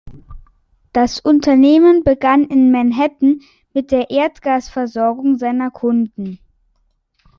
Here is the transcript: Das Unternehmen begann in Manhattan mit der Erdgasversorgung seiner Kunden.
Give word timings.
Das 0.93 1.19
Unternehmen 1.19 2.03
begann 2.03 2.43
in 2.45 2.71
Manhattan 2.71 3.41
mit 3.71 3.91
der 3.91 4.09
Erdgasversorgung 4.09 5.37
seiner 5.37 5.69
Kunden. 5.69 6.39